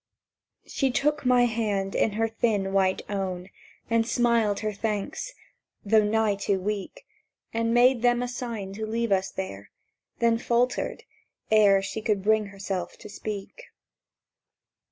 [0.65, 3.49] She took my hand in her thin white own,
[3.87, 7.05] And smiled her thanks—though nigh too weak—
[7.53, 9.69] And made them a sign to leave us there
[10.17, 11.03] Then faltered,
[11.51, 13.65] ere She could bring herself to speak.